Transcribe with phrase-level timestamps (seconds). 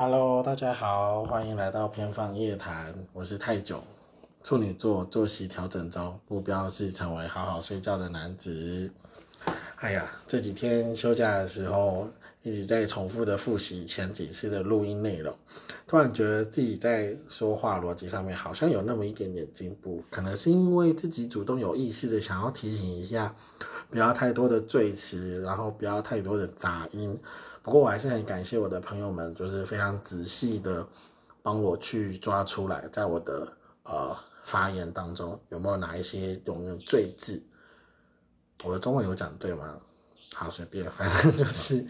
[0.00, 3.82] Hello，大家好，欢迎来到偏方夜谈，我是泰囧，
[4.44, 8.88] 处女座，作息调整中，目标是成为好好睡觉的男子。
[9.80, 12.08] 哎呀，这几天休假的时候，
[12.44, 15.34] 一直在重复的复习前几次的录音内容，
[15.84, 23.34] 突然觉得自己在说话逻辑上面好像有那么一点点进步，可能是因为自己主动有意识的想要提醒一下，
[23.90, 27.18] 不要太多的赘词，然后不要太多的杂音。
[27.68, 30.88] 不过我还是很感谢我的朋友们，就是非常仔细的
[31.42, 37.42] 帮我去抓出来，在我的呃发言当中有没有哪一些用赘字。
[38.64, 39.78] 我的中文有讲对吗？
[40.32, 41.84] 好，随便， 反正就是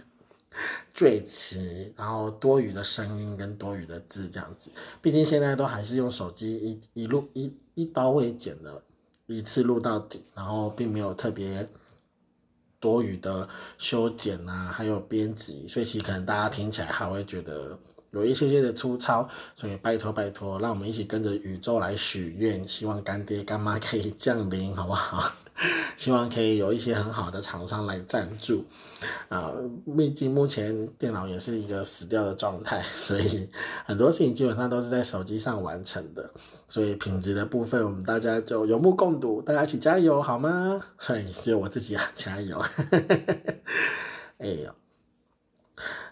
[0.93, 4.73] 赘词，然后多余的声音跟多余的字这样子。
[5.01, 6.57] 毕竟现在都还是用手机
[6.93, 8.83] 一一录一一刀未剪的，
[9.27, 11.69] 一次录到底，然后并没有特别。
[12.81, 17.79] 多余的修剪啊，还有编辑，所以其实可能大家听起来还会觉得
[18.11, 25.33] 有一些些的粗糙，所以拜托拜托，让我们一起跟着宇宙来许愿，希望干爹干妈可以降临，好不好？
[25.97, 28.65] 希望可以有一些很好的厂商来赞助，
[29.29, 29.53] 啊，
[29.97, 33.49] 毕竟目前电脑也是一个死掉的状态，所以
[33.85, 36.31] 很多事情基本上都是在手机上完成的，
[36.69, 40.81] 所以品质的部分我们大家就有目共睹，大家一起加油好吗？
[41.01, 42.57] 所 以只有我自己要加油，
[44.39, 44.73] 哎呦，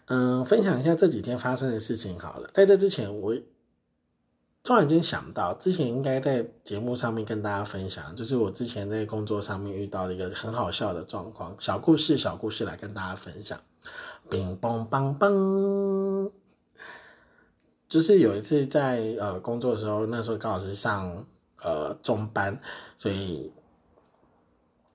[0.07, 3.35] 嗯，分享一下这几天发生的事情好了，在这之前我。
[4.63, 13.57] 突然间想到，之前应该在节目上面跟大家分享，就是我之前在工作上面遇到的一个很好笑的状况，小故事，小故事来跟大家分享。
[14.29, 16.33] 冰嘣梆梆，
[17.89, 21.25] 就是有一次在呃工作的时候，那时候刚好是上
[21.63, 22.61] 呃中班，
[22.97, 23.53] 所以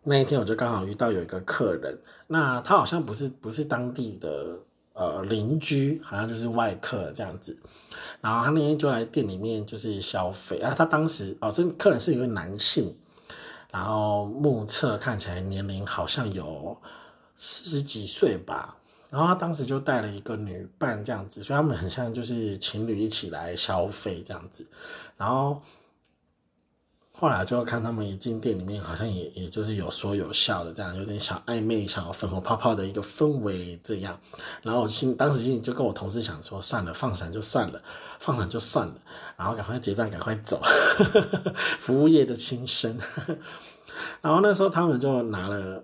[0.03, 4.59] 那一天我就刚好遇到有一个客人，那他好像不是不是当地的。
[4.93, 7.57] 呃，邻居好像就是外客这样子，
[8.19, 10.73] 然后他那天就来店里面就是消费啊。
[10.75, 12.95] 他当时哦，这客人是一位男性，
[13.71, 16.77] 然后目测看起来年龄好像有
[17.35, 18.75] 四十几岁吧。
[19.09, 24.65] 然后他当时就带了一个女伴这样子，所以他们很像就是情侣一起来消费这样子，
[25.17, 25.61] 然后。
[27.21, 34.19] 后来就看他们一进店里面，好像也也就是有说有笑的这样，有点小暧昧、小粉红泡泡的一个氛围这样。
[34.63, 37.79] 然后心当时心里就跟我同事想说，算了，放闪就算了，
[38.19, 38.95] 放闪就算了，
[39.37, 40.59] 然后赶快结账，赶快走。
[41.79, 42.97] 服务业的轻生。
[44.19, 45.83] 然后那时候他们就拿了，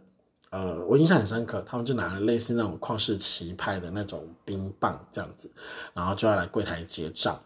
[0.50, 5.48] 呃，我印象很深刻，他们就拿了类似那种旷世奇派的那种冰棒这样子，
[5.94, 7.40] 然后就要来柜台结账。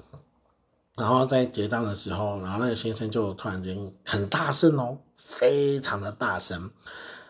[0.98, 6.70] 然后在结账的时候，然后那个先生就突然间很大声哦，非常的大声，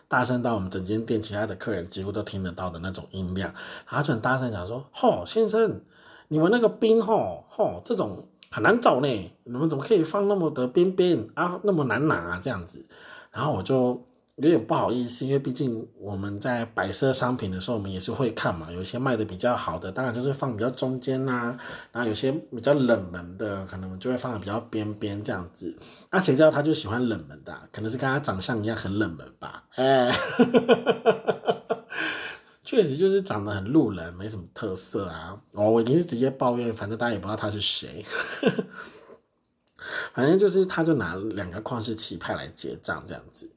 [0.08, 3.52] 大声到我们整间店其他的客人几乎都听得到的那种音量。
[3.88, 5.80] 然后就很大声讲说：“吼，先生，
[6.28, 9.08] 你们那个冰吼吼这种很难找呢，
[9.44, 12.84] 你们怎么可以放那么的边边啊，那么难拿啊这样子？”
[13.32, 14.02] 然后我就。
[14.36, 18.72] 有点不好意思，因为毕竟我们在摆设商品的时候，我们也是会看嘛。
[18.72, 21.56] 有些卖的比较好的，当然就是放比较中间呐。
[21.92, 25.76] 然后有些比较冷门的，可能就会放的比较边边这样子。
[26.10, 29.64] 那谁知道他就喜欢冷门的，可能是跟他长相一样很冷门吧？
[29.76, 30.10] 哎，
[32.64, 35.38] 确实就是长得很路人，没什么特色啊。
[35.52, 38.02] 哦，我已经是直接抱怨，反正大家也不知道他是谁。
[40.14, 43.50] 反正就是，他就拿两个旷世奇派来结账这样子。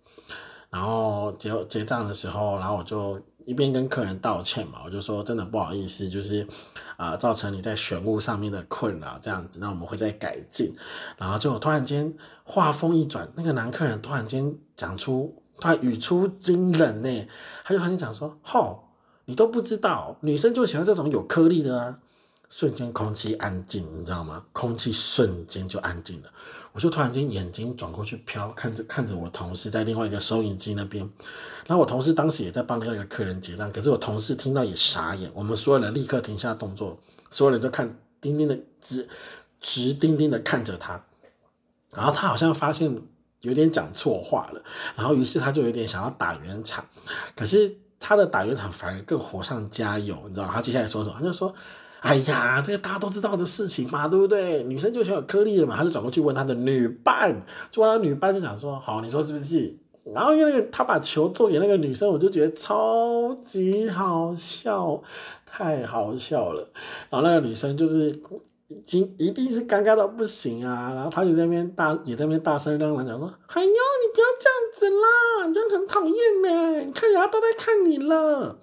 [0.76, 6.46] 然后结结账的时候，然后我就一边跟客人道歉嘛，我就说真的不好意思，就是
[6.98, 10.76] 啊造成你在选物上面的困扰这样子，那我们会再改进。
[11.18, 12.14] 然后就突然间
[12.44, 17.28] 话锋一转，那个男客人突然间讲出，突然语出惊人呢，
[17.64, 18.84] 他就突然讲说：“吼，
[19.24, 21.98] 你都不知道，女生就喜欢这种有颗粒的啊！”
[22.48, 24.44] 瞬间空气安静，你知道吗？
[24.52, 26.30] 空气瞬间就安静了。
[26.76, 31.10] 我就突然间眼睛转过去飘，看着看着我同事在另外一个收银机那边，
[31.66, 37.00] 然后我同事当时也在帮另外一个客人结账，可是我同事听到也傻眼，我们所有人立刻停下动作，
[37.32, 39.08] 所有人都看盯盯的直
[39.62, 41.02] 直盯盯的看着他，
[41.94, 42.94] 然后他好像发现
[43.40, 44.62] 有点讲错话了，
[44.98, 46.86] 然后于是他就有点想要打圆场，
[47.38, 51.16] 可是他的打圆场反而更火上加油，你知道他接下来说什么？
[51.18, 51.56] 他就说。
[52.06, 54.62] 哎呀，这个大家都知道的事情嘛，对不对？
[54.64, 57.36] 女生就喜欢有颗粒的嘛，他就转过去问他的女伴，
[57.72, 59.76] 就问他女伴就想说，好，你说是不是？
[60.14, 65.02] 然后因为他把球做给那个女生，我就觉得超级好笑，
[65.48, 66.62] 太好笑了。
[67.10, 68.10] 然后那个女生就是
[68.68, 76.14] 已经一定是尴尬到不行啊，然后他就在那边大也在那边大声嚷嚷讲说，哎呦，你不要这样子啦，你这样很讨厌
[76.44, 78.60] 呢，你看人家都在看你了。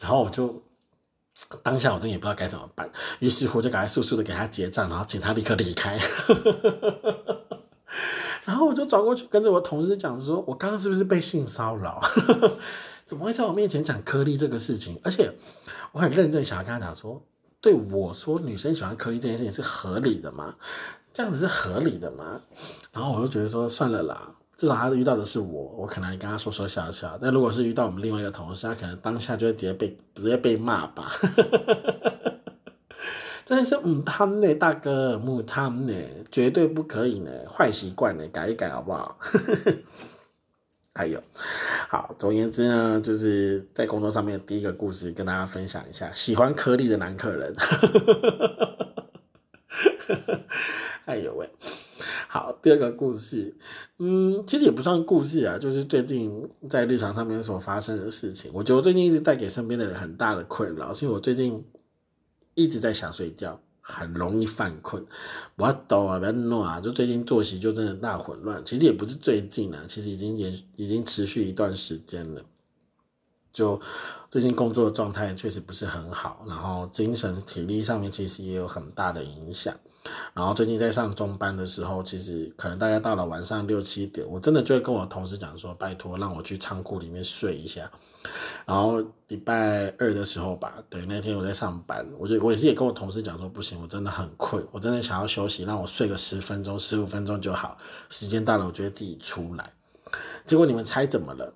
[0.00, 0.62] 然后我就。
[1.62, 2.90] 当下我真的也不知道该怎么办，
[3.20, 5.98] 于是乎就赶快速速的给他结账，然后请他立刻离开。
[8.44, 12.02] 然后我就转过去跟着我同事讲说：“我刚刚是不是被性骚扰？
[13.06, 14.98] 怎么会在我面前讲颗粒这个事情？
[15.04, 15.32] 而且
[15.92, 17.22] 我很认真想要跟他讲说，
[17.60, 20.56] 对我说女生喜欢颗粒这件事情是合理的吗？
[21.12, 22.40] 这样子是合理的吗？
[22.92, 27.18] 然后我就觉得说算了啦。”至少他遇到的是我，我可能跟他说说笑笑。
[27.18, 31.10] 但如果是遇到我们另外一个同事，他可能当下就会直接被直接被骂吧。
[33.46, 35.94] 真的是母汤呢，大哥母汤呢，
[36.30, 39.18] 绝对不可以呢，坏习惯呢，改一改好不好？
[40.94, 41.18] 还有，
[41.88, 47.56] 好，总而言之呢，就是在工作上面第一个故事跟大家分享一下，喜欢颗粒的男客人。
[51.10, 51.50] 哎呦喂！
[52.28, 53.52] 好，第二个故事，
[53.98, 58.48] 嗯，其实也不算故事啊，就是最近在日常上面所发生的事情。
[58.54, 61.64] 我觉得我最近一直带给身边的人很大的困扰，是因为我最近
[62.54, 65.04] 一直在想睡觉，很容易犯困。
[65.56, 68.64] 我抖啊，不要弄啊，就最近作息就真的大混乱。
[68.64, 72.44] 其实也不是最近啊，其实已经延已经持续一段时间了。
[73.52, 73.80] 就
[74.30, 79.76] 最近工作状态确实不是很好，然后精神体力上面其实也有很大的影响。
[80.32, 87.90] 然后最近在上中班的时候，其实可能大概到了晚上六七点，我真的就会跟我同事讲说，拜托让我去仓库里面睡一下。
[88.66, 97.76] 然后礼拜二的时候吧，对，那天我在上班，我就我也是也跟我同事讲说，不行，我真的很困，我真的想要休息，让我睡个十分钟、十五分钟就好。
[98.08, 99.72] 时间到了，我就会自己出来。
[100.46, 101.52] 结果你们猜怎么了？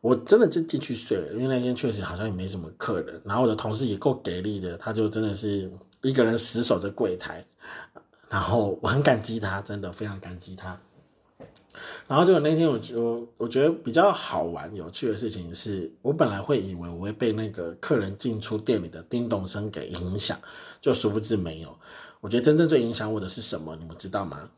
[0.00, 3.20] 我真的就进去睡了，因为那天确实好像也没什么客人。
[3.24, 5.70] 然后我的同事也够给力的，他就真的是
[6.02, 7.44] 一个人死守着柜台。
[8.28, 10.78] 然后我很感激他，真的非常感激他。
[12.06, 20.38] 然后结果那天我就我觉得比较好玩有趣的事情是，我本来会以为我会被那个客人进出店里的叮咚声给影响，
[20.80, 21.76] 就殊不知没有。
[22.20, 23.74] 我觉得真正最影响我的是什么？
[23.76, 24.48] 你们知道吗？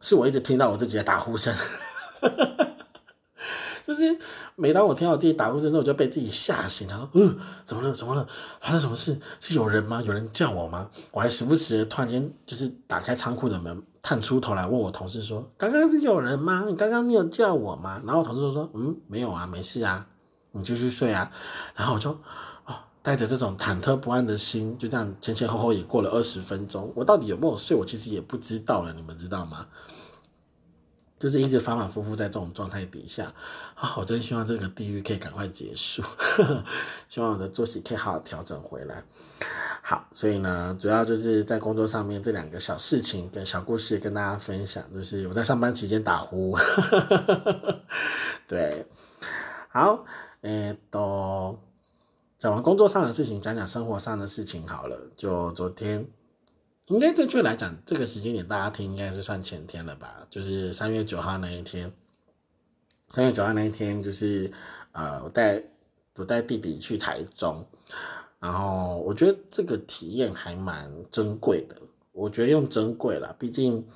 [0.00, 1.54] 是我一直听到我自己的打呼声。
[3.86, 4.18] 就是
[4.56, 6.86] 每当我听到自己打呼声之后，我就被自己吓醒。
[6.86, 7.92] 他说：“嗯，怎么了？
[7.92, 8.26] 怎么了？
[8.60, 9.18] 发生什么事？
[9.40, 10.00] 是有人吗？
[10.02, 16.64] 有人叫我吗？”我还时不时突然间就是打开仓库的门，探出头来问我同事说：“刚刚是有人吗？
[16.68, 20.06] 你刚刚你有叫我吗？”然后我同事就说：“嗯，没有啊，没事啊，
[20.52, 21.30] 你继续睡啊。”
[21.74, 22.10] 然后我就
[22.66, 26.92] 哦，带着这种忐忑不安的心，就这样前前后后也过了二十分钟。
[26.94, 27.76] 我到底有没有睡？
[27.76, 28.92] 我其实也不知道了。
[28.92, 29.66] 你们知道吗？
[31.20, 33.30] 就是一直反反复复在这种状态底下
[33.74, 33.94] 啊！
[33.98, 36.02] 我真希望这个地狱可以赶快结束，
[37.10, 39.04] 希望我的作息可以好好调整回来。
[39.82, 46.56] 好，所以呢，主要就是在工作上面这两个小事情跟小故事跟大家分享，就是我在上班期间打呼。
[48.48, 48.86] 对，
[49.68, 50.02] 好，
[50.40, 51.58] 诶，都
[52.38, 54.98] 讲完工作上的事情，讲讲生活上的事情好了。
[55.14, 56.08] 就昨天。
[56.90, 60.26] 应该正确来讲，这个时间点大家听应该是算前天了吧？
[60.28, 61.90] 就是三月九号那一天。
[63.10, 64.50] 三月九号那一天，就是
[64.90, 65.62] 呃，我带
[66.16, 67.64] 我带弟弟去台中，
[68.40, 71.76] 然后我觉得这个体验还蛮珍贵的。
[72.10, 73.86] 我觉得用珍贵了，毕竟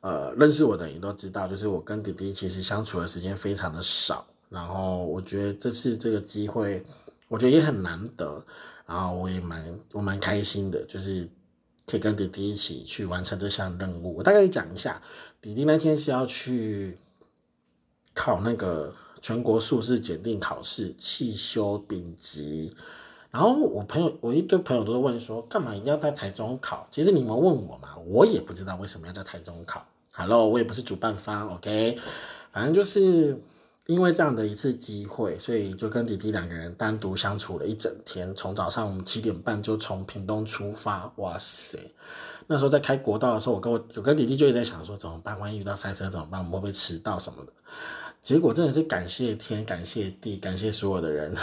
[0.00, 4.24] 呃，认识我的人都知道，就是我跟弟弟其实相处的时间非常的少。
[4.48, 6.84] 然后我觉得这次这个机会，
[7.26, 8.40] 我觉得也很难得。
[8.86, 11.28] 然后我也蛮我蛮开心的，就是。
[11.90, 14.16] 可以跟弟弟一起去完成这项任务。
[14.16, 15.02] 我大概讲一下，
[15.42, 16.96] 弟弟那天是要去
[18.14, 22.76] 考那个全国素质检定考试，汽修丙级。
[23.30, 26.86] 然后我朋友，我一堆朋友都问说，干嘛一定要在台中考？
[26.90, 29.84] 其实你们问我嘛，我也不知道为什么要在台中考。
[30.12, 31.98] Hello，我也不是主办方，OK，
[32.52, 33.36] 反正就是。
[33.90, 38.32] 因为这样的一次机会，所以就跟弟弟两个人单独相处了一整天。
[38.36, 41.76] 从早上我们七点半就从屏东出发，哇塞！
[42.46, 45.36] 那时候在开国道的时候，我跟我我跟弟弟就一直在想说怎么办？
[45.40, 46.38] 万一遇到塞车怎么办？
[46.40, 47.52] 我们会不会迟到什么的？
[48.22, 51.34] 结果真的是感谢天，感谢地，感谢所有的人。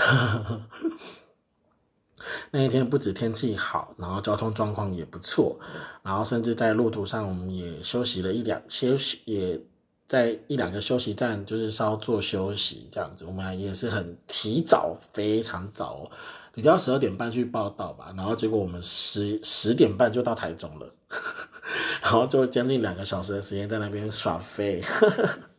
[2.52, 5.60] 那一天不止天气好，然后交通状况也不错，
[6.02, 9.60] 然后甚至在路途上我们也休息了一两休息也。
[10.08, 13.26] 在一两个休息站，就是稍作休息这样子。
[13.26, 16.10] 我们也是很提早，非常早，
[16.54, 18.14] 比较十二点半去报道吧。
[18.16, 20.90] 然后结果我们十十点半就到台中了，
[22.02, 24.82] 然后就将近两个小时的时间在那边耍飞。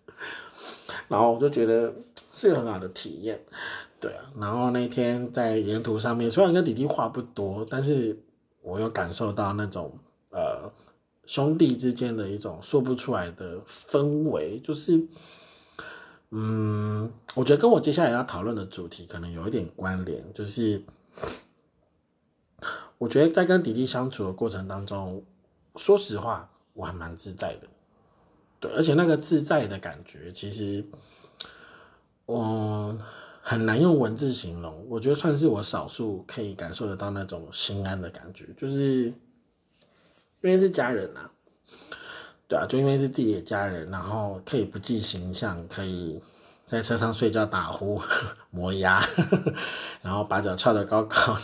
[1.08, 1.92] 然后我就觉得
[2.32, 3.38] 是个很好的体验，
[4.00, 4.24] 对啊。
[4.38, 8.18] 然后那天在沿途上面，虽然跟弟弟话不多，但是
[8.62, 9.92] 我有感受到那种
[10.30, 10.72] 呃。
[11.28, 15.06] 兄弟之间的一种说不出来的氛围，就是，
[16.30, 20.82] 嗯，我觉得跟我接下来要讨论的主题可能有一点关联，就是
[22.96, 25.22] 我觉得在跟弟弟相处的过程当中，
[25.76, 27.68] 说实话，我还蛮自在的。
[28.58, 30.82] 对，而且那个自在的感觉，其实
[32.24, 32.98] 我
[33.42, 34.82] 很难用文字形容。
[34.88, 39.12] 我觉得算是我少数可以感受得到那种心安的感觉，就是
[40.40, 41.28] 因为是家人呐，
[42.46, 46.22] 对啊，就因为是自己的家人，然后可以不计形象，可以
[46.66, 48.00] 在车上睡觉打呼
[48.50, 49.04] 磨牙，
[50.02, 51.36] 然后把脚翘得高高，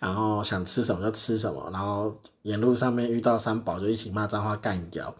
[0.00, 5.14] 然后想吃什么就吃什么，然后沿路上面遇到三宝就一起骂脏话干掉，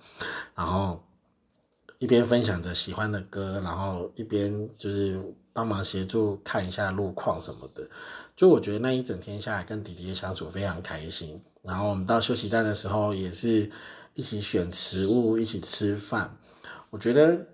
[0.55, 1.03] 然后。
[2.01, 5.19] 一边分享着喜欢的歌，然后一边就是
[5.55, 7.89] 帮忙协助看一下路况什么的。
[8.37, 11.41] 就我觉得那一整天下来跟弟弟的相处非常开心。
[11.65, 13.71] 然后我们到休息站的时候也是
[14.15, 16.37] 一起选食物，一起吃饭。
[16.91, 17.47] 我觉得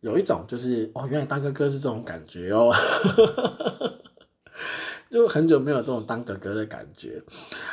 [0.00, 2.74] 有一种就是哦，原来当哥哥是这种感觉哦，
[5.10, 7.22] 就很久没有这种当哥哥的感觉，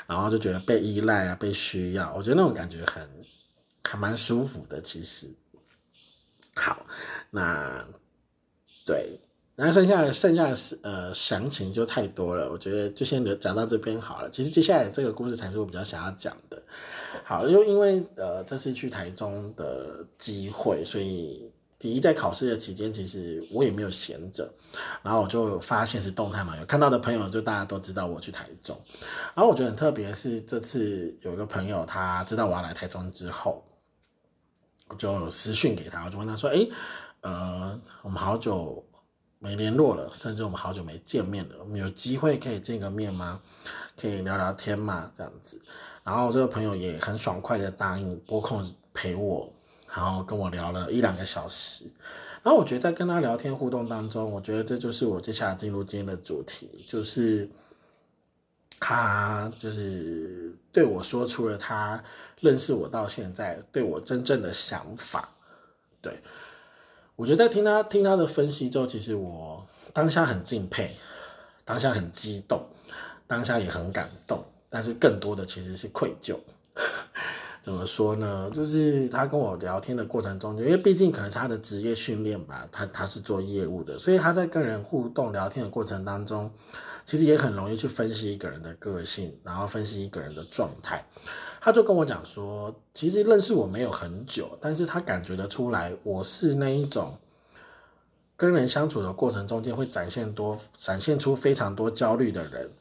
[0.06, 2.14] 然后就觉得被依赖啊，被需要。
[2.14, 3.10] 我觉得那种感觉很
[3.84, 5.34] 还蛮舒服的，其实。
[6.56, 6.86] 好，
[7.32, 7.88] 那
[8.86, 9.20] 对，
[9.60, 14.30] 然后剩下的剩下的呃详情就太多了，我觉得就先讲到这边好了。
[14.30, 16.64] 其实接下来这个故事才是我比较想要讲的。
[17.26, 24.50] 好，又因为呃这次去台中的机会，所以第一在考试的期间，其实我也没有闲着，
[25.04, 28.80] 然后我就发现实动态嘛，有看到的朋友就大家都知道我去台中。
[29.36, 33.62] 然后我觉得很特别是这次有一个朋友他知道我要来台中之后。
[34.92, 36.68] 我就私讯给他，我就问他说：“哎，
[37.22, 38.84] 呃，我们好久
[39.40, 43.42] 没联络了，甚至我们好久没见面了，我们有机会可以见个面吗？
[44.00, 45.12] 可以聊聊天吗？
[45.16, 45.60] 这样子。”
[46.04, 49.52] 然后这个朋友也很爽快的答应拨空陪我，
[49.94, 51.86] 然后跟我聊了一两个小时。
[52.44, 57.50] 然后我觉得在跟他聊天互动当中，我觉得这就是我接下来进入今天的主题，就是
[58.80, 62.04] 他就是对我说出了他。
[62.42, 65.28] 认识我到现在，对我真正的想法，
[66.02, 66.24] 对
[67.20, 70.96] 我觉得在听他听他的分析之后，其实我当下很敬佩，
[71.66, 72.66] 当下很激动，
[73.28, 76.38] 当下也很感动，但是更多的其实是愧疚。
[77.62, 78.50] 怎么说呢？
[78.54, 86.50] 就是他跟我聊天的过程中，因为毕竟可能是他的职业训练吧，他他是做业务的，所以他在跟人互动聊天的过程当中，
[87.06, 91.06] 其实也很容易去分析一个人的个性，然后分析一个人的状态。
[91.62, 97.18] 他就跟我讲说，其实认识我没有很久，但是他感觉得出来，我是那一种
[98.38, 102.72] 跟人相处的过程中间会展现多展现出非常多焦虑的人。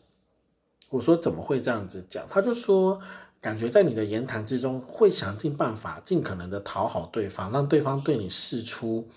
[0.90, 2.24] 我说怎么会这样子讲？
[2.30, 3.00] 他就说，
[3.48, 9.08] 感觉在你的言谈之中会想尽办法，尽可能的讨好对方，让对方对你示出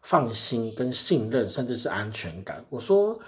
[0.00, 2.64] 放心跟信任，甚至是安全感。
[2.70, 3.20] 我说，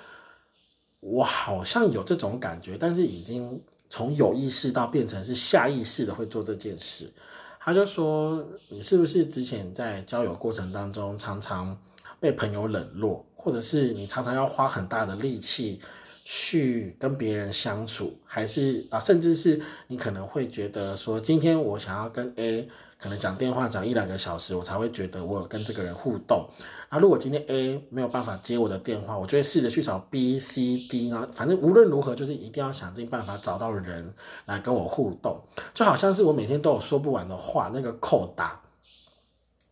[1.00, 3.62] 我好像有这种感觉，但是已经。
[3.90, 7.11] 从有意识到变成是下意识的会做这件事，
[7.59, 11.75] 他就说：“你是不是之前在交友过程当中常常
[12.21, 15.81] 被朋友冷落，或者是你常常要花很大的力气
[16.31, 22.69] 去跟别人相处，还是啊，甚至是你可能会觉得说，今天我想要跟 A。”
[23.01, 26.45] 可能讲电话讲一两个小时，我才会觉得我有跟这个人互动。
[26.89, 34.13] 啊，如果今天 A 没有办法接我的电话，我就会试着去找 B、C、D 啊，反正无论如何，就是一定要想尽办法找到人
[34.47, 35.41] 来跟我互动。
[35.73, 38.61] 就好像是我每天都有说不完的话，那个扣打，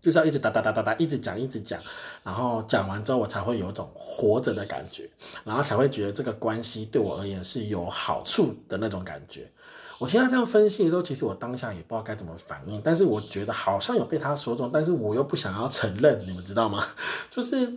[0.07, 1.83] 就是要一直打打打打打，一直讲一直讲，
[2.23, 5.11] 然后讲完之后，我才会有一种活着的感觉，
[5.43, 9.51] 然后才会觉得这个关系对我而言是有好处的那种感觉。
[9.99, 16.87] 我现在这样分析的时候，其实我当下也不知道该怎么反应，但是我觉得好像有被他说中，但是我又不想要承认，你们知道吗？
[17.29, 17.77] 就是，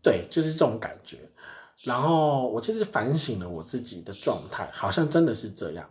[0.00, 1.18] 对，就是这种感觉。
[1.84, 5.86] 然后我其实反省了我自己的状态，好像真的是这样。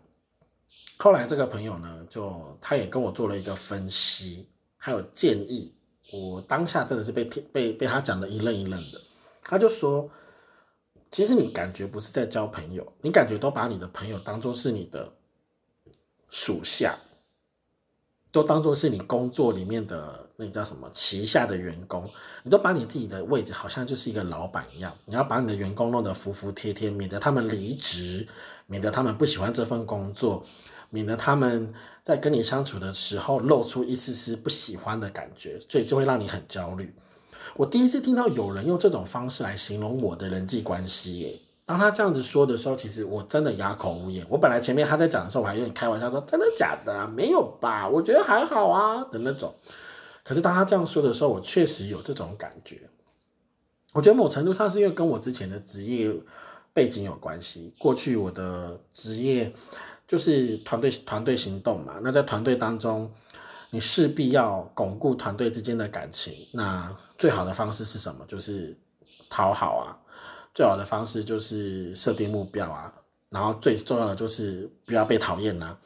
[0.97, 4.47] 后来这个朋友呢，就他也跟我做了一个分析，
[4.81, 5.71] 还有建议。
[6.11, 8.99] 我当下真的是被被被他讲的一愣一愣的，
[9.43, 10.09] 他就说。
[11.13, 15.11] 其实你感觉不是在交朋友，你感觉都把你的朋友当做是你的
[16.29, 16.97] 属下，
[18.31, 22.09] 都当做是你工作里面的那叫什么旗下的员工，
[22.43, 28.25] 你都把你自己的位置好像就是一个老板一样，你要把你的员工弄得服服帖帖，免得他们离职，
[28.65, 30.45] 免得他们不喜欢这份工作，
[30.91, 36.93] 免得他们在跟你相处的时候露出一丝丝不喜欢的感觉，所以就会让你很焦虑。
[37.55, 41.39] 我第一次听到有人用这种方式来形容我的人际关系，耶。
[41.65, 44.25] 当他这样子说的时候，其实我真的哑口无言。
[44.29, 47.07] 我本来前面他在讲的时候，我还有点开玩笑说：“真的假的？
[47.07, 47.87] 没有吧？
[47.87, 49.53] 我觉得还好啊的那种。”
[50.23, 52.81] 可是当他这样说的时候，我确实有这种感觉。
[53.93, 56.13] 我觉得某程度上是因为跟我之前的职业
[56.73, 57.73] 背景有关系。
[57.79, 59.53] 过去我的职业
[60.11, 63.09] 就是团队团队行动嘛，那在团队当中，
[63.69, 66.45] 你势必要巩固团队之间的感情。
[66.51, 68.25] 那最好的方式是什么？
[68.27, 68.77] 就是
[69.29, 69.95] 讨好啊。
[70.53, 72.93] 最好的方式就是设定目标啊。
[73.29, 75.77] 然后最重要的就是不要被讨厌呐，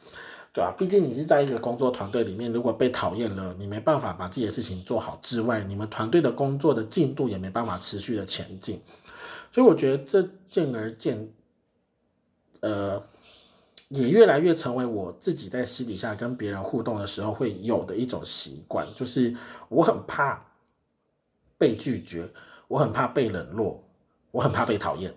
[0.52, 0.74] 对吧？
[0.76, 8.82] 毕竟你是在一个工作团队里面，如果被讨厌了，你没办法把自己的事情做好之外，你们团队的工作的进度也没办法持续的前进。
[9.52, 11.30] 所以我觉得这渐而渐，
[12.58, 13.00] 呃，
[13.88, 19.34] 也越来越成为我自己在私底下跟别人互动的时候会有的一种习惯，就是
[19.68, 20.44] 我很怕
[21.56, 22.28] 被拒绝，
[22.68, 23.82] 我很怕被冷落，
[24.32, 25.14] 我很怕被讨厌。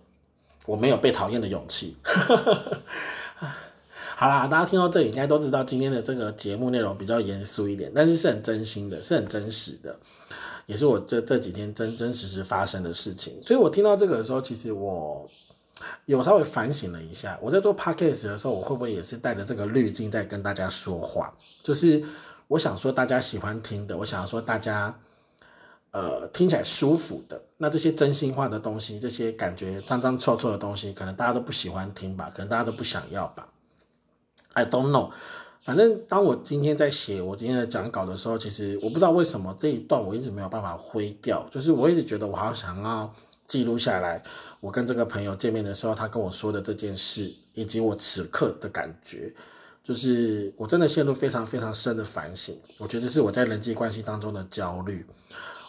[0.66, 1.96] 我没有被讨厌的勇气。
[4.16, 9.98] 好啦，大家听到这里应该都知道，今天的这个节目内容比较严肃一点，但是是很真心的，是很真实的，
[10.68, 13.42] 也是我这这几天真真实实发生的事情。
[13.42, 15.28] 所以我听到这个的时候，其实我
[16.06, 21.34] 有稍微反省了一下，我在做 podcast 的时候，我会不会也是带着这个滤镜在跟大家说话？
[21.64, 22.04] 就是
[22.48, 24.94] 我想说大家喜欢听的，我想要说大家。
[25.92, 33.48] 呃，听起来舒服的那这些真心话的东西，这些感觉脏脏臭臭的东西，可能大家都不喜欢听吧，可能大家都不想要吧。
[34.54, 35.10] I don't know。
[35.64, 43.12] 反正当我今天在写我今天的讲稿的时候，其实我不知道为什么这一段我一直没有办法挥掉，就是我一直觉得我好想要
[43.50, 44.24] 记录下来，
[44.62, 49.34] 我跟这个朋友见面的时候，他跟我说的这件事，以及我此刻的感觉，
[49.84, 52.56] 就是我真的陷入非常非常深的反省。
[52.77, 55.03] 我觉得这是我在人际关系当中的焦虑。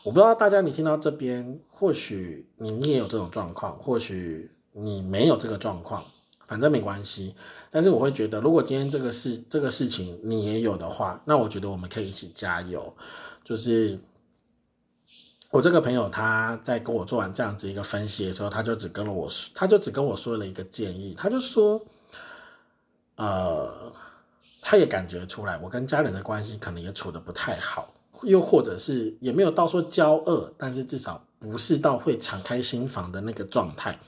[0.02, 6.04] 我不知道大家，你听到这边，或许你也有这种状况，或许你没有这个状况，
[6.46, 7.34] 反正没关系。
[7.70, 12.94] 但是我会觉得，如果今天这个事这个事情你也有的话，那我觉得我们可以一起加油。
[13.42, 13.99] 就是
[15.50, 21.80] 我这个朋友他在跟我做完这样子一个分析的时候，他就只跟了我，他就只跟我说了一个建议，他就说，
[23.16, 23.92] 呃，
[24.61, 27.92] 他也感觉出来，我跟家人的关系可能也处的不太好。
[28.24, 33.98] 又或者是也没有到说骄恶，但是至少不是到会敞开心房的那个状态。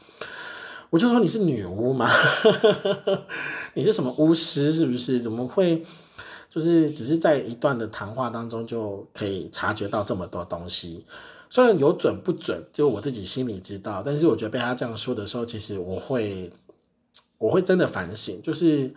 [0.90, 2.08] 我就说你是女巫吗？
[3.74, 4.70] 你是什么巫师？
[4.70, 5.18] 是不是？
[5.18, 5.82] 怎么会？
[6.50, 11.06] 就是只是在一段的谈话当中就可以察觉到这么多东西。
[11.52, 16.50] 虽然有准不准，就我自己心里知道，但是我觉得被他这样说的时候，其实我会，
[17.36, 18.94] 我会真的反省，就是。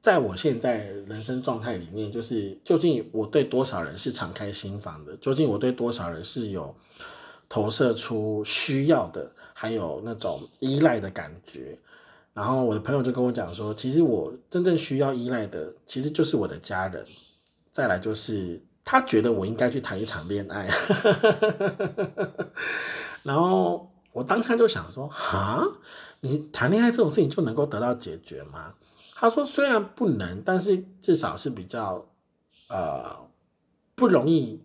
[0.00, 5.14] 在我现在人生状态里面，就是究竟我对多少人是敞开心房的？
[5.18, 6.74] 究竟我对多少人是有
[7.50, 11.78] 投射出需要的，还有那种依赖的感觉？
[12.32, 17.04] 然后我的朋友就跟我讲说，其实我真正需要依赖的，其实就是我的家人。
[17.70, 20.68] 再来就是他觉得我应该去谈一场恋爱。
[23.24, 25.66] 然后我当下就想说，哈，
[26.20, 28.74] 你谈恋爱这种事情就能够得到解决吗？
[29.16, 32.04] 他说：“虽然不能，但是至少是比较，
[32.68, 33.16] 呃，
[33.94, 34.60] 不容易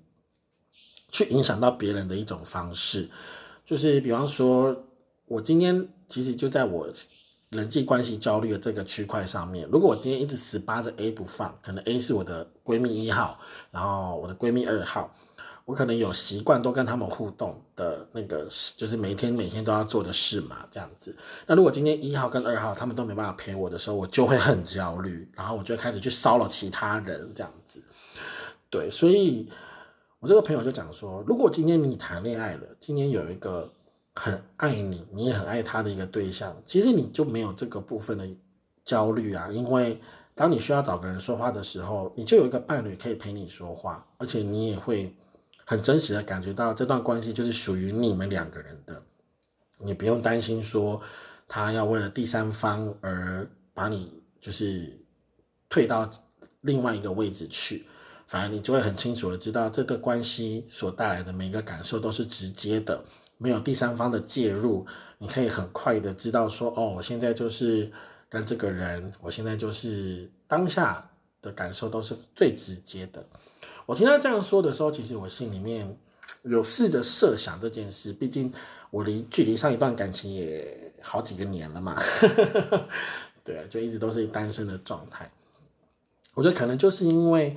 [1.09, 3.09] 去影响到别人的一种方式。
[3.63, 4.85] 就是比方说，
[5.27, 6.89] 我今天其实就在我
[7.49, 9.67] 人际关系焦虑的这个区块上面。
[9.71, 13.39] 如果我今天一直死扒着 A 不放，可能 A 是我的闺蜜一号，
[13.71, 15.13] 然后我的闺蜜二号。”
[15.65, 21.15] 我可能有习惯都跟他们互动的那个，就是每天每天都要做的事嘛，这样子。
[21.45, 27.83] 那如果今天一号跟二号他们都没办法陪我的时候，我就会很焦虑，然后我就开始去骚扰其他人这样子。
[28.71, 29.47] 对，所以
[30.19, 33.71] 我这个朋友就讲说，如果今天你谈恋爱了，今天有一个
[34.21, 38.27] 很爱你，你也很爱他的一个对象，其实你就没有这个部分的
[38.83, 40.01] 焦虑啊，因为
[40.35, 45.15] 当你需要找个人说话的时候，你就有一个伴侣可以陪你说话，而且你也会。
[45.65, 49.03] 很真实的感觉到这段关系就是属于你们两个人的，
[49.77, 50.99] 你不用担心说
[51.47, 54.99] 他要为了第三方而把你就是
[55.69, 56.09] 退到
[56.61, 57.85] 另外一个位置去，
[58.25, 63.03] 反而你就会很清楚的知道这个关系所带来的每一个感受都是直接的，
[63.39, 64.85] 没有第三方的介入，
[65.17, 67.91] 你可以很快的知道说哦，我现在就是
[68.29, 71.09] 跟这个人，我现在就是当下
[71.41, 73.25] 的感受都是最直接的。
[73.85, 75.97] 我听他这样说的时候，其实我心里面
[76.43, 78.13] 有试着设想这件事。
[78.13, 78.53] 毕竟
[78.91, 81.99] 我离距离上一段感情也好几个年了嘛，
[83.43, 85.31] 对，就一直都是单身的状态。
[86.35, 87.55] 我觉得可能就是因为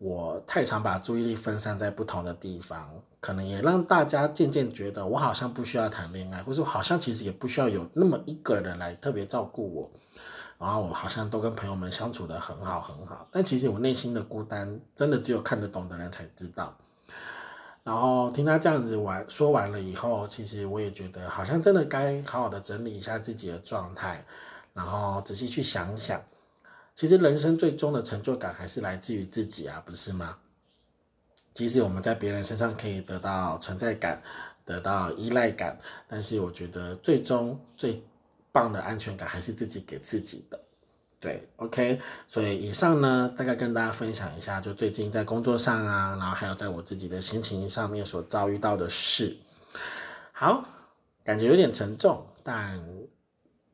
[0.00, 9.90] 我太常把注意力分散在不同的地方，可能也让大家渐渐觉得我好像不需要谈恋爱，或者好像其实也不需要有那么一个人来特别照顾我。
[10.58, 16.74] 然后我好像都跟朋友们相处的很好很好，但其实我内心的孤单，真的只有看得懂的人才知道。
[17.84, 24.24] 然后听他这样子完说完了以后，其实我也觉得好像真的该好好的整理一下自己的状态，
[24.72, 26.18] 然后仔细去想想，
[27.00, 30.36] 其实人生最终的成就感还是来自于自己啊，不是吗？
[31.54, 34.22] 即使我们在别人身上可以得到存在感，
[34.66, 38.04] 得到依赖感，但是我觉得最终最
[38.52, 40.60] 棒的安全感还是自己给自己的。
[41.18, 49.34] 对，OK，所以以上呢，大概跟大家分享一下，就最近在工作上啊，然后还有在我自己的心情上面所遭遇到的事。
[50.32, 50.62] 好，
[51.24, 52.78] 感觉有点沉重，但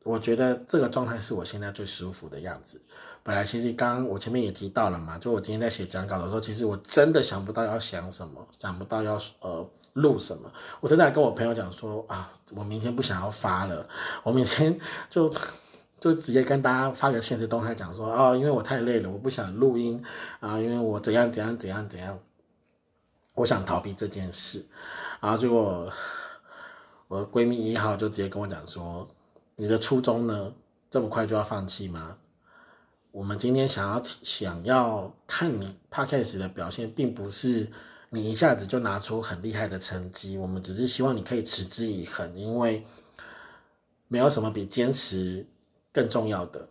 [0.05, 2.81] 我觉得这个状态是我现在最舒服的样子。
[3.27, 10.49] 本来其实刚刚我前面也提到了嘛，就我今天在写讲稿的时候，其实我真的想不到要想什么，想不到要呃录什么。
[10.81, 13.89] 我正在跟我朋友讲说啊，我明天不想要发了，
[14.23, 14.79] 我明天
[15.11, 15.31] 就。
[15.99, 20.01] 就直接跟大家发个现实动态讲说，哦，因为我太累了，我不想录音
[20.41, 22.17] 啊，因为我怎样怎样怎样怎样，
[23.35, 24.65] 我想逃避这件事，
[25.21, 25.91] 然后结果
[27.09, 29.09] 我闺蜜一号就直接跟我讲说，
[29.57, 30.53] 你的初衷呢，
[30.91, 32.19] 这么快就要放弃吗？
[33.17, 37.67] 我们今天想要想要看你 podcast 的表现，并不是
[38.11, 42.85] 你一下子就拿出很厉害的成绩，我们只是希望你可以持之以恒，因为
[44.09, 45.47] 没有什么比坚持。
[45.95, 46.69] 更重要的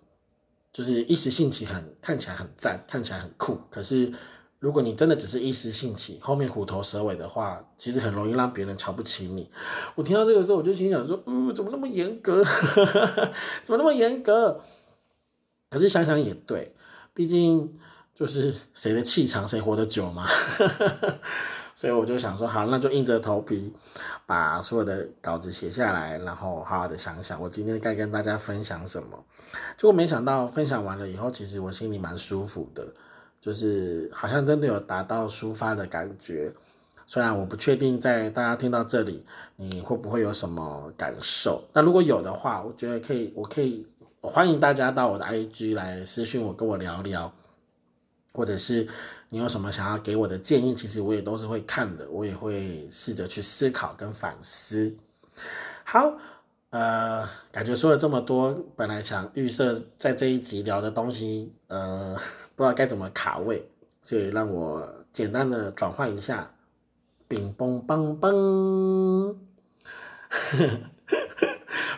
[0.72, 3.58] 就是一时兴起，很看起来很赞，看起来很酷。
[3.72, 4.14] 可是
[4.60, 9.50] 如果你真的只是一时兴起，后面虎头蛇尾的话，其实很容易让别人瞧不起你。
[9.96, 12.44] 我听到这个时候，我就心想说：，嗯，怎么那么严格？
[13.66, 14.62] 怎么那么严格？
[15.76, 16.74] 可是想想也对，
[17.14, 17.78] 毕竟
[18.14, 20.26] 就是谁的气场谁活得久嘛。
[21.76, 23.74] 所以我就想说，好，那就硬着头皮
[24.26, 29.22] 把所有的稿子写下来，然后好好的想想我今天该跟大家分享什么。
[29.76, 32.88] 结果没想到分享完了以后，其实我心里蛮舒服的，
[33.42, 36.54] 就是好像真的有达到抒发的感觉。
[37.06, 39.26] 虽然我不确定在大家听到这里，
[39.58, 41.62] 你会不会有什么感受？
[41.74, 43.86] 那如果有的话，我觉得可以，我可以
[44.28, 47.32] 欢迎大家到我的 IG 来私讯我，跟我聊聊。
[48.34, 48.86] 或者是
[49.30, 54.94] 你有什么想要给我的建议，其实我也都是会看的，我也会试着去思考跟反思。
[55.86, 56.18] 好，
[56.72, 62.14] 呃，感觉说了这么多，本来想预设在这一集聊的东西，呃，
[62.58, 63.66] 不知道该怎么卡位，
[64.02, 66.52] 所以让我简单的转换一下，
[67.30, 69.36] 冰嘣嘣嘣，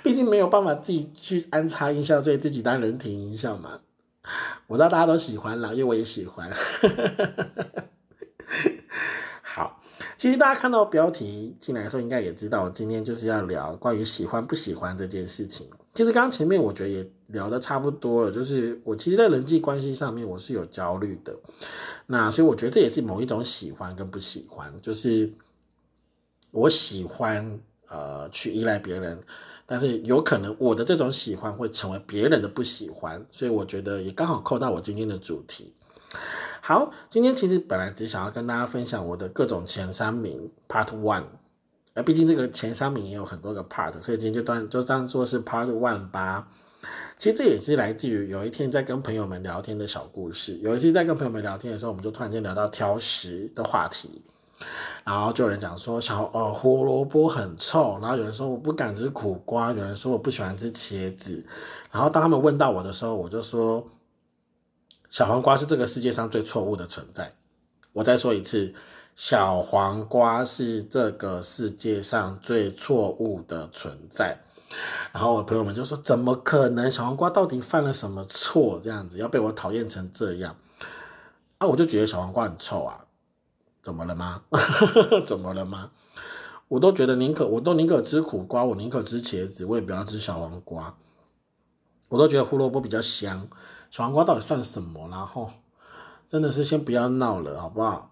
[0.08, 3.82] 毕竟没有办法自己去安插音效，所以自己当人体音效嘛。
[4.66, 6.50] 我知道大家都喜欢啦，因为我也喜欢。
[9.44, 9.82] 好，
[10.16, 15.68] 其实大家看到标题进来的时候，应该也知道，我今天就是要聊关于喜欢不喜欢这件事情。
[15.94, 21.36] 其实刚刚前面我觉得也聊的差不多了，就是我其实，在人际关系上面我是有焦虑的。
[22.06, 25.30] 那所以我觉得这也是某一种喜欢跟不喜欢，就是
[26.52, 29.22] 我喜欢呃去依赖别人。
[29.68, 35.74] 但是有可能我的这种喜欢会成为别人的不喜欢，所以我觉得也刚好扣到我今天的主题。
[36.62, 41.24] 好，今天其实本来只想要跟大家分享我的各种前三名 Part One，
[41.94, 46.48] 而毕竟这个前三名也有很多个 Part，所以今天就当就当做是 Part One 吧。
[47.18, 50.58] 其实这也是来自于有一天在跟朋友们聊天的小故事。
[50.62, 54.22] 有一次在跟朋友们聊天的时候，我们就突然间聊到挑食的话题。
[55.04, 61.46] 然后就有人讲说小呃胡萝卜很臭，然后有人说我不敢吃苦瓜，有人说我不喜欢吃茄子。
[61.92, 63.88] 然后当他们问到我的时候，我就说
[65.10, 67.34] 小黄瓜是这个世界上最错误的存在。
[67.94, 68.74] 我再说一次，
[69.16, 74.38] 小黄瓜是这个世界上最错误的存在。
[75.14, 76.92] 然后我朋友们就说怎么可能？
[76.92, 78.82] 小黄瓜到底犯了什么错？
[78.84, 80.56] 这样子要被我讨厌成这样？
[81.60, 83.07] 啊，我就觉得小黄瓜很臭啊。
[83.88, 84.42] 怎么了吗？
[85.26, 85.92] 怎么了吗？
[86.68, 90.94] 我都觉得宁可我都宁可吃苦瓜，我宁可吃茄子，我也不要吃小黄瓜。
[92.10, 93.48] 我都觉得胡萝卜比较香，
[93.90, 95.08] 小黄瓜到底算什么？
[95.10, 95.50] 然后
[96.28, 98.12] 真的是先不要闹了，好不好？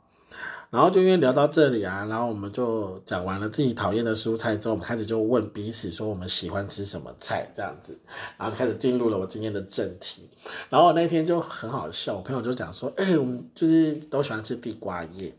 [0.70, 8.00] 然后就因为聊到这里啊，然后我们就讲完了自己讨厌的蔬菜之后，我们开始就问彼此说我们喜欢吃什么菜这样子，
[8.38, 10.30] 然后开始进入了我今天的正题。
[10.70, 15.36] 然后我那天就很好笑，我朋友就讲说，哎，我们就是都喜欢吃地瓜叶。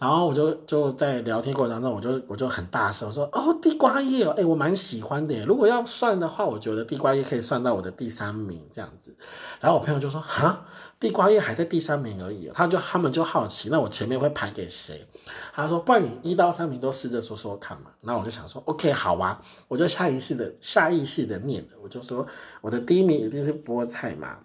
[0.00, 5.44] 然后我就就在聊天过程当中，我就我就很大声我说：“哦，地瓜叶哦，哎，我蛮喜欢的。
[5.44, 9.14] 如果要算的话，我觉得地瓜叶可以算到我的第三名这样子。”
[9.60, 10.64] 然后我朋友就说：“哈，
[10.98, 15.06] 地瓜叶还在第三名而已。”他就他们就好奇，那我前面会排给谁？
[15.52, 22.26] 他说：“不然你一到三名都试着说说看嘛。”那我就想说：“OK，好啊。”我就下意识的下意识的念我就说
[22.62, 24.38] ：“我的第一名一定是菠菜嘛，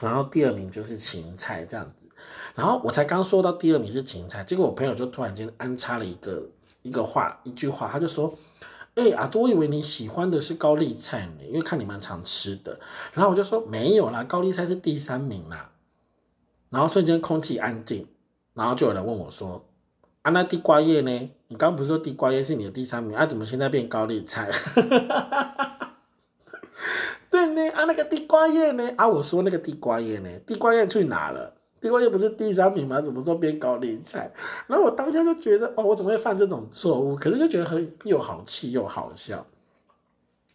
[0.00, 1.92] 然后第二名就是芹菜这样子。”
[2.56, 6.42] 然后我才刚说到第二名是芹菜，结果我朋友就突然间安插了一个
[6.82, 8.34] 一个话一句话，他就说
[8.96, 12.80] ：“哎，阿多，我以为你喜欢的是高丽菜呢，因为看你蛮常吃的。”
[13.12, 15.70] 然后我就说：“没有啦，高丽菜是第三名啦。”
[16.70, 18.06] 然后瞬间空气安静，
[18.54, 19.62] 然后就有人问我说
[20.22, 21.30] ：“啊，那地瓜叶呢？
[21.48, 23.26] 你刚不是说地瓜叶是你的第三名啊？
[23.26, 24.50] 怎么现在变高丽菜？”
[27.28, 28.94] 对呢，啊，那个地瓜叶呢？
[28.96, 30.30] 啊，我说那个地瓜叶呢？
[30.46, 31.52] 地瓜叶去哪了？
[31.86, 33.00] 结果又不是第三名嘛？
[33.00, 34.28] 怎么说变高丽菜？
[34.66, 37.14] 然后我当下就觉得，哦，我怎么会犯这种错误？
[37.14, 39.46] 可是就觉得很又好气又好笑。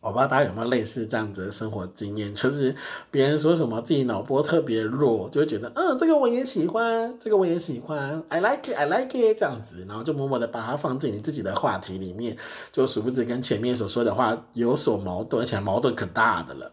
[0.02, 2.76] 我不知道大家有没有类似这样子的生活经验，就是
[3.10, 12.36] 别人说什么自己脑波特别弱，就会觉得，嗯，这个我也喜欢，这个我也喜欢，I like it, I like it，这样子，然后就默默的把它放进你自己的话题里面，
[12.74, 16.72] 就殊不知跟前面所说的话有所矛盾，而且矛盾可大的了。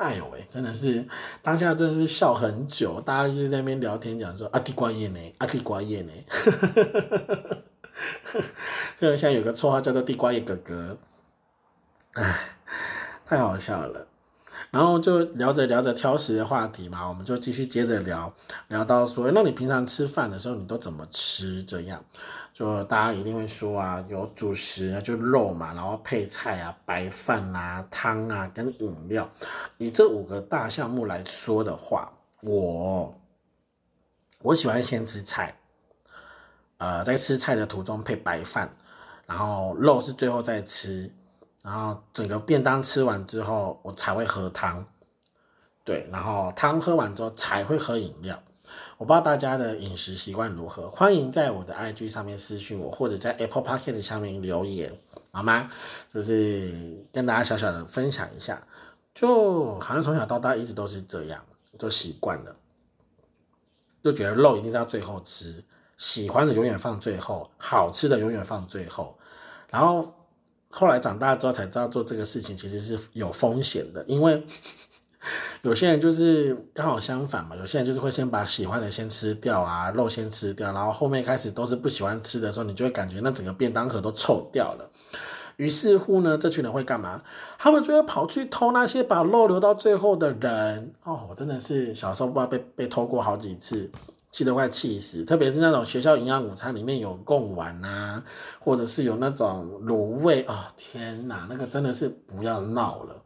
[0.00, 1.06] 哎呦喂，真的是
[1.42, 6.10] 当下真的是笑很久，大家就在那边聊天讲说啊地瓜叶呢，啊地瓜叶呢，
[8.96, 10.96] 就现在有个绰号叫做地瓜叶哥哥。
[12.14, 12.56] 唉，
[13.26, 14.06] 太好笑了。
[14.70, 18.32] 然后就聊着聊着挑食的话题嘛，我们就继续接着聊，
[18.68, 21.62] 聊到说，那你平常吃饭的时候你都怎么吃？
[21.64, 22.02] 这样，
[22.60, 29.26] 就大家一定会说啊，有主食啊，就肉嘛，然后配菜啊，白饭啊，汤啊，跟饮料。
[29.78, 33.18] 以这五个大项目来说的话，我
[34.42, 35.56] 我喜欢先吃菜，
[36.76, 38.70] 呃，在吃菜的途中配白饭，
[39.24, 41.10] 然后肉是最后再吃。
[41.62, 44.84] 然后整个便当吃完之后，我才会喝汤，
[45.82, 48.38] 对，然后汤喝完之后才会喝饮料。
[49.00, 54.92] 我不知道大家的饮食习惯如何，欢迎在我的 IG 上面私讯我，或者在 Apple Podcast 下面留言，
[55.32, 55.70] 好吗？
[56.12, 56.70] 就是
[57.10, 58.62] 跟大家小小的分享一下，
[59.14, 61.42] 就好像从小到大一直都是这样，
[61.78, 62.54] 就习惯了，
[64.02, 65.64] 就觉得肉一定是要最后吃，
[65.96, 69.16] 喜欢的永远放最后，好吃的永远放最后，
[69.70, 70.12] 然后。
[70.72, 74.40] 后来长大之后才知道做这个事情其实是有风险的，因为
[75.62, 84.90] 有些人就是刚好相反嘛，有些人就是会先把喜欢的先吃掉啊，肉先吃掉，然后后面开始都是不喜欢吃的时候，你就会感觉那整个便当盒都臭掉了。
[85.56, 87.22] 于是乎呢，这群人会干嘛？
[87.58, 90.92] 他们就会跑去偷那些把肉留到最后的人。
[91.04, 93.90] 哦，我真的是小时候不知道被被偷过好几次。
[94.32, 98.22] 气得快气死，特别是那种学校营养午餐里面有贡丸啊，
[98.60, 103.19] 或者是有那种卤味啊，天哪，那个真的是不要闹了，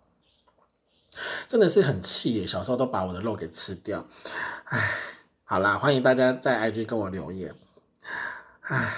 [1.49, 2.47] 真的是很气耶！
[2.47, 4.07] 小时候都把我的肉给吃掉，
[4.65, 4.91] 唉，
[5.45, 7.55] 好啦，欢迎大家在 IG 跟我留言，
[8.61, 8.95] 唉，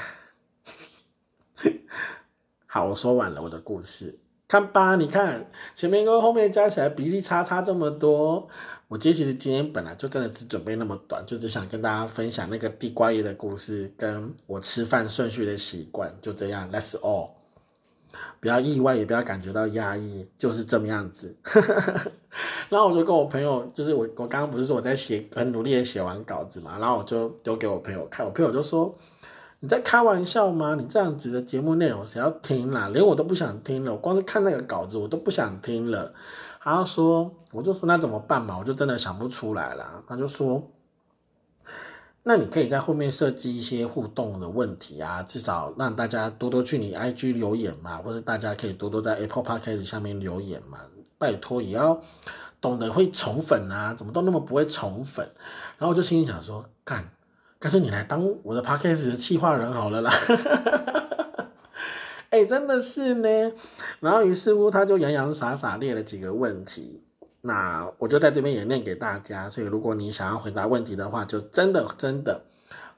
[2.66, 8.48] 好，我说完了我的故事，看吧，你看前面跟后面加起来比例差差这么多。
[8.88, 16.70] 我今其实今天本来就真的只准备那么短，就只想跟大家分享那个地瓜叶的故事，跟我吃饭顺序的习惯，就这样。
[16.70, 17.32] That's all，
[18.40, 21.34] 不要意外，也不要感觉到压抑，就是这么样子。
[22.68, 28.94] 然后我就跟我朋友，就是我我刚刚不是说我在写，很努力的写完稿子嘛，然后我就丢给我朋友看，我朋友就说
[29.60, 30.74] ：“你在开玩笑吗？
[30.78, 32.88] 你这样子的节目内容谁要听啦？
[32.92, 36.12] 连我都不想听了，我光是看那个稿子我都不想听了。”
[36.60, 38.58] 他说，我就说那怎么办嘛？
[38.58, 40.02] 我就真的想不出来了。
[40.08, 40.60] 他就说，
[42.28, 50.80] 那你可以在后面设计一些互动的问题啊，至少让大家多多去你 IG 留言嘛，或者大家可以多多在 Apple Podcast 下面留言嘛。
[51.18, 52.02] 拜托，也要
[52.60, 55.24] 懂得会宠粉啊，怎么都那么不会宠粉。
[55.78, 57.08] 然后我就心里想说，干，
[57.60, 60.12] 干脆你来当我的 Podcast 的企划人好了啦。
[62.30, 63.28] 哎，真的是呢，
[64.00, 67.00] 然后于是乎他就洋洋洒洒列了几个问题，
[67.46, 69.48] 那我就在这边也念给大家。
[69.48, 72.42] 所以如果你想要回答问题的话，就真的真的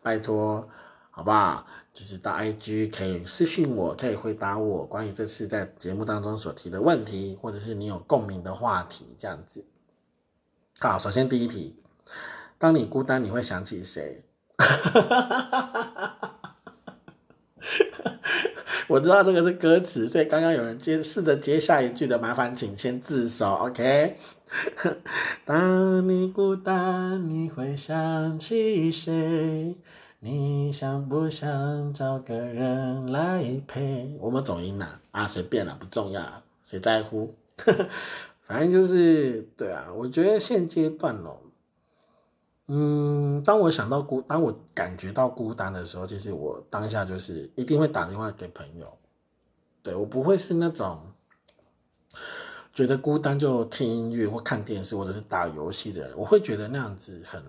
[0.03, 0.69] 拜托，
[1.11, 1.67] 好不好？
[1.93, 9.65] 就是到 IG 可以私信我，可以回答我关于这次在节目当中所提的问题，或者是你有共鸣的话题这样子。
[10.79, 11.75] 好，首先第一题，
[12.57, 14.23] 当你孤单，你会想起谁？
[18.87, 24.17] 我知道这个是歌词，所以刚刚有人接试着接下一句的，麻烦请先自首，OK？
[25.45, 29.75] 当你孤单，你会想起谁？
[30.21, 34.17] 你想不想找个人来陪？
[34.19, 37.35] 我们走音了啊，随便了，不重要，谁在乎？
[38.43, 41.37] 反正就是对啊，我觉得现阶段哦。
[42.69, 48.93] 嗯，当我想到孤，当我感觉到孤单的时候，其实我当下就是一定会打电话给朋友。
[49.83, 50.99] 对我不会是那种
[52.79, 57.43] 觉得孤单就听音乐或看电视或者是打游戏的人，我会觉得那样子很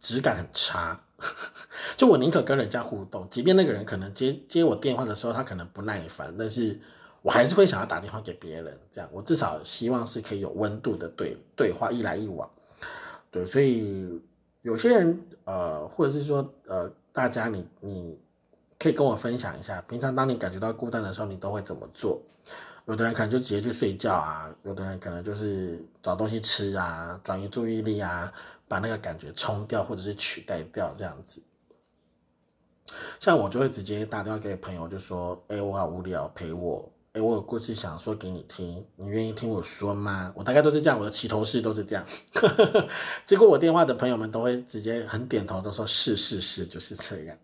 [0.00, 0.98] 质感很差。
[1.98, 6.80] 就我宁可跟人家互动，即便那个人可能接接我电话的时候他可能不耐烦，但是
[7.20, 12.48] 我还是会想要打电话给别人，这样我至少希望是可以有温度的对对话一来一往。
[13.30, 14.18] 对，所以
[14.62, 18.18] 有些人呃，或者是说呃，大家你你
[18.78, 22.18] 可以跟我分享一下，平常当你感觉到孤单的时候，你都会怎么做？
[22.90, 28.32] 有的人可能就直接去睡觉啊，有的人可能就是找东西吃啊，转移注意力啊。
[28.70, 31.42] 把那个感觉冲掉，或者是取代掉，这样子。
[33.18, 36.88] 像我就会直接打电话给朋友，就说：“哎，我好无聊，陪我。
[37.14, 42.06] 哎，我有故事想说给你听，你愿意听我说吗？”我大概都是这样，我的起头式都是这样。
[43.26, 47.36] 接过我电话的朋友们都会直接很点头，都说：“是是是，就是这样。”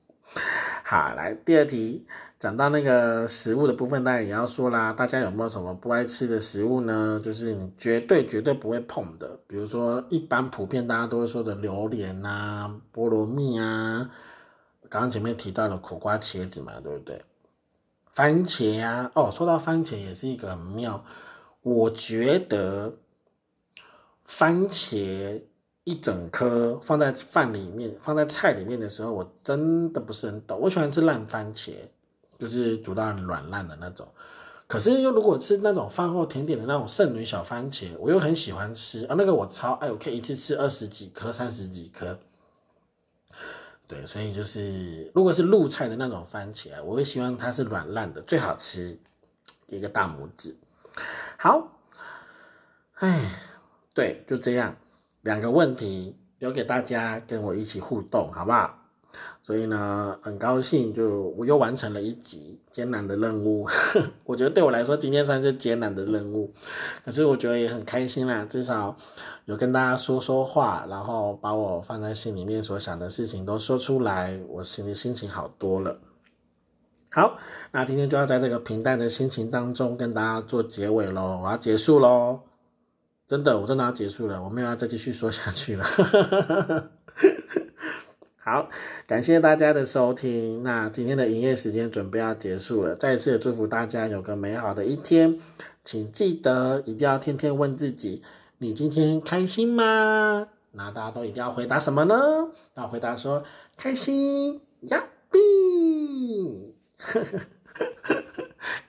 [0.86, 2.06] 好，来第二题。
[2.38, 4.92] 讲到那个食物的部分，当然也要说啦。
[4.92, 7.18] 大家有没有什么不爱吃的食物呢？
[7.22, 14.10] 就是你绝对绝对不会碰的，比如说一般普遍大家都会说的榴莲啊、菠萝蜜啊，
[14.90, 17.24] 刚刚前面提到了苦瓜、茄子嘛，对不对？
[18.12, 21.02] 番茄啊，哦，说到番茄也是一个很妙。
[21.62, 22.92] 我觉得
[24.24, 25.42] 番茄
[25.84, 30.60] 一整颗放在饭里面、放在菜里面的时候，我真的不是很懂。
[30.60, 31.72] 我喜欢吃烂番茄。
[32.38, 34.06] 就是煮到软烂的那种，
[34.66, 42.18] 可是又如果吃那种饭后甜点的那种剩女小番茄，我又很喜欢吃啊，那个我超爱，我可以一次吃二十几颗、三十几颗。
[43.88, 48.98] 对，所以就是如果是露菜的那种番茄，我会希望它是软烂的，最好吃，
[49.68, 50.56] 一个大拇指。
[51.38, 51.68] 好，
[52.94, 53.30] 哎，
[53.94, 54.76] 对，就这样，
[55.22, 58.85] 两个问题留给大家跟我一起互动，好不好？
[59.46, 63.64] 所以呢，很高兴，就我又完成了一集艰难的任务。
[64.26, 66.52] 我觉得对我来说，今天算是艰难的任务，
[67.04, 68.96] 可是我觉得也很开心啦，至少
[69.44, 75.96] 有跟大家说说话，然后把我放在心里面所想的事情都说出来，我心里心情好多了。
[77.12, 77.38] 好，
[77.70, 82.40] 那今天就要在这个平淡的心情当中跟大家做结尾喽，我要结束喽，
[83.28, 85.86] 真的，我真的要结束了，我没有要再继续说下去了。
[88.48, 88.70] 好，
[89.08, 90.62] 感谢大家的收听。
[90.62, 95.36] 那今天的营业时间准备要结束了，再次祝福大家有个美好的一天。
[95.82, 98.22] 请记得一定要天天问自己：
[98.58, 100.46] 你今天开心吗？
[100.70, 102.14] 那大家都一定要回答什么呢？
[102.76, 103.42] 要回答说
[103.76, 106.72] 开心呀比。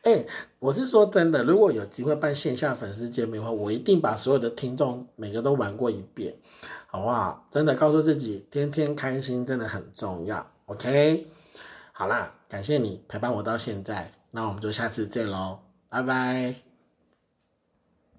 [0.03, 0.23] 哎，
[0.59, 6.35] 我是说真的，如果有机会办线下粉丝见面会，我一定把所有的听众每个都玩过一遍。
[6.97, 7.47] 好不好？
[7.51, 10.43] 真的告诉自己，天天开心真的很重要。
[10.65, 11.27] OK，
[11.93, 16.66] 好啦，感谢你陪伴我到现在，那我们就下次见喽，拜拜。